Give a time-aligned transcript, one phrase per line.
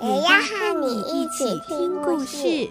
[0.00, 2.70] 也要和你一起听故事。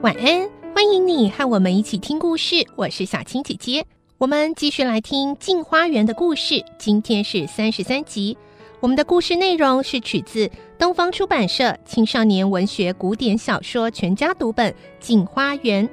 [0.00, 2.64] 晚安，欢迎你和我们一起听故事。
[2.76, 3.84] 我是小青姐姐，
[4.18, 6.64] 我们继续来听《镜花缘》的故事。
[6.78, 8.38] 今天是三十三集。
[8.80, 15.88] 我们的故事内容是取自东方出版社青少年文学古典小说全家读本《镜花缘》。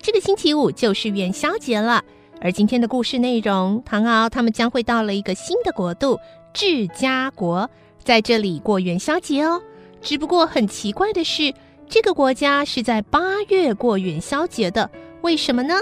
[0.00, 2.04] 这个星期五就是元宵节了，
[2.40, 6.18] 而今天的故事内容，唐敖他们将会到了一个新的国度——
[6.54, 7.68] 智家国，
[8.04, 9.60] 在这里过元宵节哦。
[10.00, 11.52] 只不过很奇怪的是，
[11.88, 14.88] 这个国家是在八月过元宵节的，
[15.22, 15.74] 为什么呢？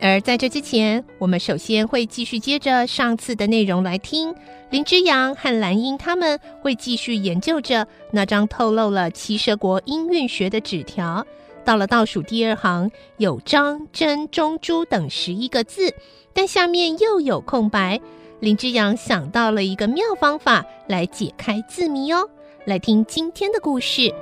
[0.00, 4.34] 而在这之前，我们首先会继续接着上次的内容来听
[4.70, 11.26] 林之阳和兰英他们会继续研究着那张透露了七蛇国音韵学的纸条。
[11.64, 15.94] 到了倒数第二行，有张、真、中、珠等十一个字，
[16.34, 17.98] 但下面又有空白。
[18.40, 22.28] 林之阳想到了一个妙方法来解开字谜哦，
[22.66, 24.02] 来听今天的故事。《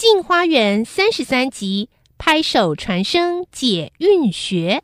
[0.00, 4.82] 镜花缘》三十三集，拍手传声解韵学。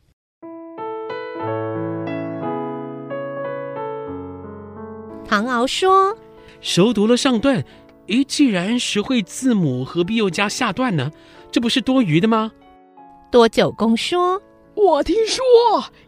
[5.27, 6.15] 唐敖说
[6.61, 7.65] ：“熟读了上段，
[8.09, 11.11] 咦，既然学会字母，何必又加下段呢？
[11.51, 12.53] 这不是多余的吗？”
[13.33, 14.43] 多九公说
[14.77, 15.43] ：“我听说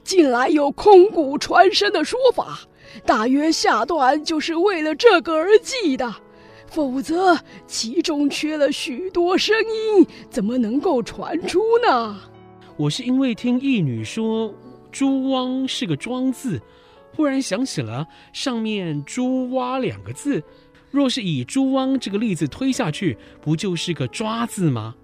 [0.05, 2.59] 近来有空谷传声的说法，
[3.07, 6.15] 大约下段就是为了这个而记的。”
[6.71, 9.57] 否则，其中缺了许多声
[9.97, 12.17] 音，怎么能够传出呢？
[12.77, 14.55] 我是因为听义女说
[14.93, 16.61] “猪汪”是个庄字，
[17.17, 20.43] 忽然想起了上面“猪蛙”两个字。
[20.91, 24.95] 若是以“猪汪”这个例子推下去，不就是个“抓”字吗？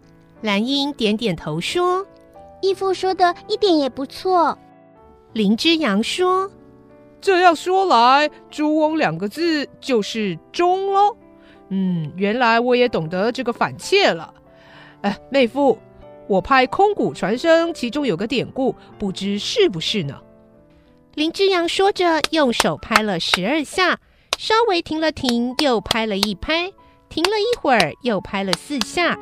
[0.42, 2.06] 兰英点点头说
[2.62, 4.56] ：“义父说的一点也不错。”
[5.32, 6.50] 林之阳说
[7.20, 11.16] ：“这样说来，‘猪汪’两个字就是‘中’喽。”
[11.76, 14.32] 嗯，原来我也懂得这个反切了。
[15.00, 15.76] 哎，妹夫，
[16.28, 20.20] 我拍空谷传声，其中有个典故，不知是不是呢？
[21.14, 23.98] 林之阳说着，用手拍了十二下，
[24.38, 26.72] 稍微停了停，又拍了一拍，
[27.08, 29.18] 停了一会儿，又拍了四下。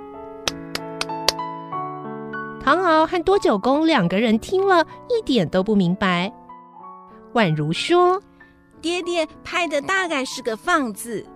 [2.62, 6.30] 唐敖和多九公两个人听了一点都不明白。
[7.32, 8.22] 宛如说
[8.82, 11.26] ：“爹爹拍的大概是个放字。”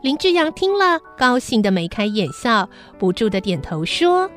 [0.00, 2.68] 林志扬听了，高兴的眉开眼笑，
[3.00, 4.30] 不住的点头说：“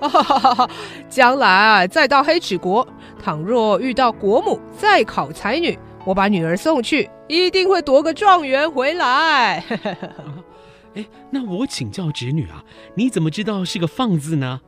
[0.00, 0.70] 哈哈哈哈！
[1.08, 2.86] 将来啊，再到黑齿国，
[3.18, 9.64] 倘若遇到国母再考才女，我把女儿送去，一定会夺个状元回来。
[10.94, 12.62] ”哎，那我请教侄女啊，
[12.94, 14.60] 你怎么知道是个放字呢？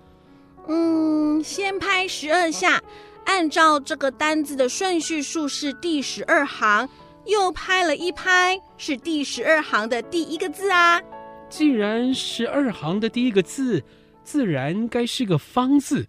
[0.68, 2.80] 嗯，先拍十二下，
[3.26, 6.88] 按照这个单字的顺序数是第十二行。
[7.26, 11.00] 又拍了一拍，是第十二行的第一个字啊。
[11.48, 13.82] 既然十二行的第一个字，
[14.22, 16.06] 自然该是个方字，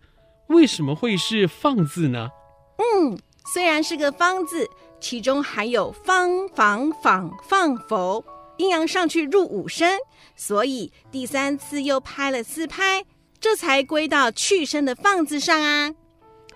[0.48, 2.30] 为什么会是放字呢？
[2.78, 3.18] 嗯，
[3.54, 4.68] 虽然是个方字，
[5.00, 8.24] 其中含有方、房、仿、放、否，
[8.58, 9.90] 阴阳上去入五声，
[10.36, 13.04] 所以第三次又拍了四拍，
[13.40, 15.94] 这才归到去声的放字上啊。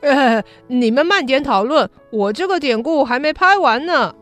[0.02, 4.14] 呃，你们慢点讨论，我这个典故还没拍完呢。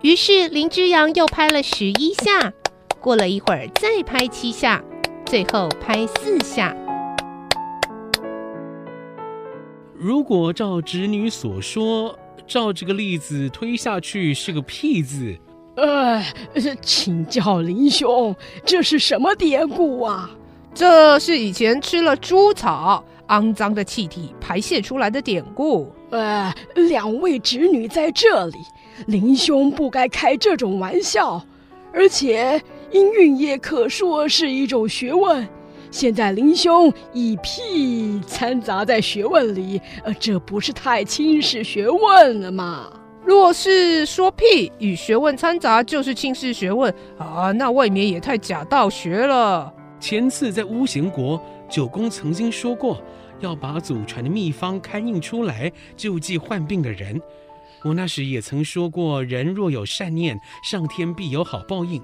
[0.00, 2.52] 于是林之阳又拍了十一下，
[3.00, 4.80] 过了一会儿再拍七下，
[5.26, 6.76] 最后拍四下。
[9.96, 12.16] 如果照侄女所说，
[12.46, 15.36] 照这个例子推下去是个屁字。
[15.74, 16.32] 哎，
[16.80, 18.34] 请教林兄，
[18.64, 20.30] 这是什么典故啊？
[20.72, 25.92] 这是以前吃了猪草，肮脏的气体排泄出来的典故。
[26.10, 28.58] 呃，两位侄女在这里。
[29.06, 31.44] 林兄不该开这种玩笑，
[31.92, 32.60] 而且
[32.90, 35.46] 音韵也可说是一种学问。
[35.90, 42.92] 现在林兄以屁掺杂在学问里，呃，这不是太轻视学问了吗？
[43.24, 49.72] 若是说屁与学问掺杂就是轻视学问啊，那未免也太假道学了。
[50.00, 51.40] 前次在巫贤国，
[51.70, 53.02] 九公曾经说过，
[53.40, 57.20] 要把祖传的秘方刊印出来，救济患病的人。
[57.84, 62.02] 我那时也曾说过，人若有善念，上天必有好报应。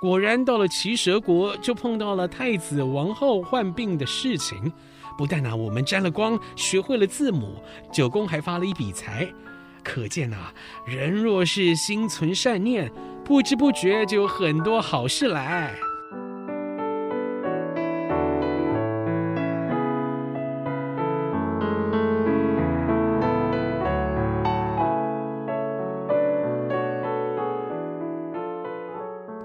[0.00, 4.70] 果然到了奇蛇国，就碰到了太子王后患病的事情。
[5.16, 7.56] 不但啊，我们沾了光，学会了字母，
[7.92, 9.26] 九公还发了一笔财。
[9.82, 10.52] 可见啊，
[10.86, 12.90] 人若是心存善念，
[13.24, 15.74] 不知不觉就有很多好事来。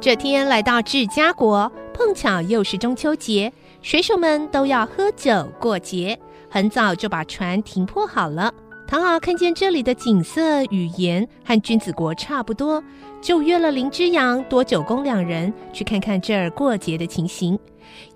[0.10, 3.54] 这天来到治家国，碰巧又是中秋节，
[3.84, 6.20] 水手们都要喝酒过节，
[6.50, 8.52] 很早就把船停泊好了。
[8.88, 12.84] 唐敖看见这里的景色语言和君子国差不多，
[13.22, 17.60] 就约了林之阳、多九公两人去看看这儿过节的情形。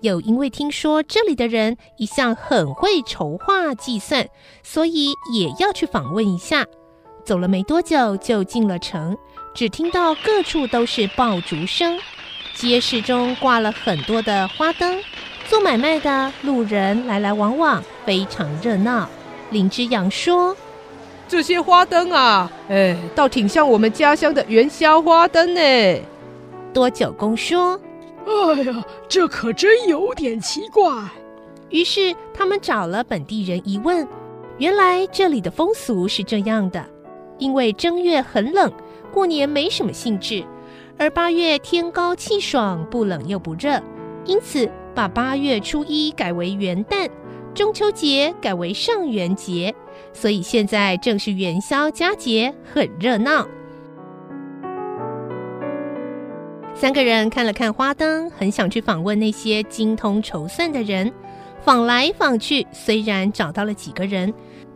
[0.00, 4.26] 又因为听说这里的人一向很会筹划计算，
[4.64, 6.66] 所以也要去访问一下。
[7.24, 9.16] 走了没多久，就进了城。
[9.54, 11.96] 只听到各处都是爆竹声，
[12.54, 15.00] 街市中挂了很多的花灯，
[15.48, 19.08] 做买卖的路人来来往往，非常热闹。
[19.50, 20.56] 林之阳说
[21.28, 25.60] ：“这些花灯啊，哎，倒挺像我们家乡的元宵花灯呢。”
[26.74, 27.80] 多九公说
[28.26, 30.92] ：“哎呀，这可真有点奇怪。”
[31.70, 34.04] 于是他们找了本地人一问，
[34.58, 36.84] 原来这里的风俗是这样的：
[37.38, 38.72] 因为正月很冷。
[39.12, 40.44] 过年没什么兴致，
[40.98, 43.80] 而八月天高气爽，不冷又不热，
[44.24, 47.08] 因此把八月初一改为元旦，
[47.54, 49.72] 中秋节改为上元节，
[50.12, 53.46] 所以现在正是元宵佳节，很热闹。
[56.74, 61.12] 三个人看了看花灯，很想去访问那些精通筹算的人，
[61.62, 64.34] 访来访去，虽然找到了几个人，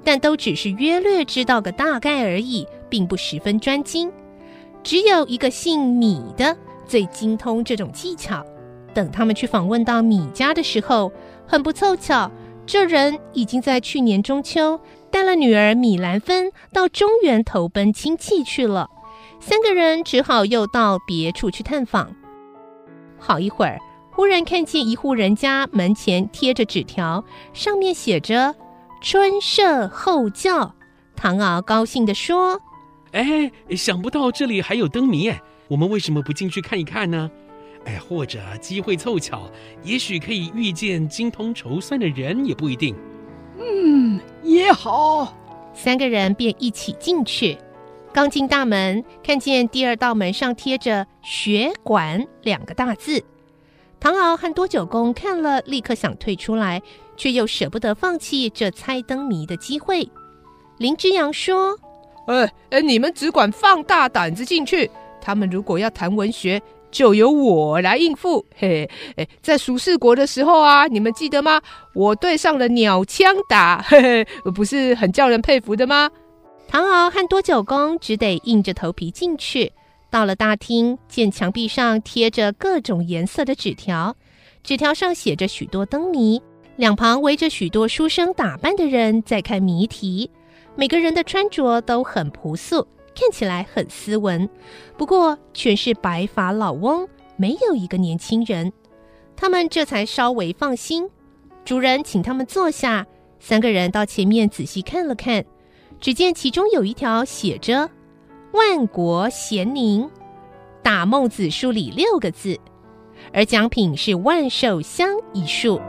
[0.08, 4.10] 但都只是约略知道个大概而已，并不十分专精。
[4.82, 6.56] 只有一个姓米的
[6.86, 8.42] 最精通这种技巧。
[8.94, 11.12] 等他们去访问到米家的时候，
[11.46, 12.30] 很不凑巧，
[12.64, 18.88] 这人已经在去年中秋带了女儿米兰芬到中原投奔亲戚去了。
[19.40, 22.10] 三个人只好又到别处去探访。
[23.18, 23.78] 好一会儿，
[24.10, 27.22] 忽然看见一户人家门前贴着纸条，
[27.52, 28.54] 上面写着
[29.00, 30.74] “春社后教”。
[31.16, 32.60] 唐敖高兴地说。
[33.12, 35.40] 哎，想不到这里还有灯谜哎！
[35.66, 37.30] 我们为什么不进去看一看呢？
[37.86, 39.50] 哎，或者机会凑巧，
[39.82, 42.94] 也许可以遇见精通筹算的人，也不一定。
[43.58, 45.34] 嗯，也好。
[45.72, 47.56] 三个人便一起进去。
[48.12, 53.24] 刚进大门，看见第二道门上贴着“学馆”两个大字。
[53.98, 56.82] 唐敖和多九公看了，立刻想退出来，
[57.18, 60.08] 却又舍不得放弃这猜灯谜的机会。
[60.78, 61.78] 林之阳说。
[62.26, 64.90] 呃呃，你们只管放大胆子进去。
[65.18, 66.60] 他们如果要谈文学，
[66.90, 68.44] 就由我来应付。
[68.54, 68.86] 嘿，
[69.16, 71.58] 哎，在蜀世国的时候啊，你们记得吗？
[71.94, 76.10] 我对上了鸟枪打，嘿嘿，不是很叫人佩服的吗？
[76.68, 79.72] 唐敖和多九公只得硬着头皮进去。
[80.10, 84.14] 到了大厅，见墙壁上贴着各种颜色的纸条，
[84.62, 86.42] 纸条上写着许多灯谜，
[86.78, 90.30] 两旁围着许多书生打扮的人在看谜题。
[90.76, 94.48] 每个人的穿着都很朴素，看起来很斯文。
[94.96, 98.72] 不过全是白发老翁，没有一个年轻人。
[99.34, 101.10] 他们这才稍微放心。
[101.64, 103.04] 主人请他们坐下，
[103.40, 105.44] 三个人到前面仔细看了看，
[105.98, 107.90] 只见其中有一条写着
[108.54, 110.08] “万国咸宁”，
[110.80, 112.56] 打孟子书里六个字，
[113.32, 115.80] 而奖品是万寿香一束。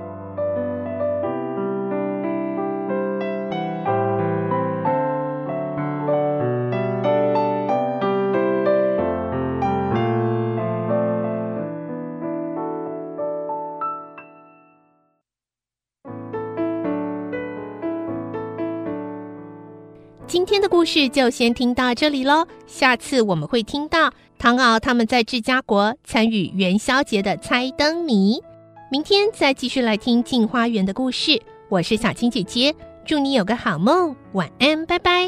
[20.49, 28.41] 今天的故事就先听到这里喽，下次我们会听到唐敖他们在治家国参与元宵节的猜灯谜，
[28.89, 31.39] 明天再继续来听镜花缘的故事。
[31.69, 32.75] 我是小青姐姐，
[33.05, 35.25] 祝你有个好梦，晚安，拜拜。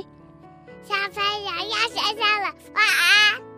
[0.81, 3.50] 小朋友要睡觉了，晚安。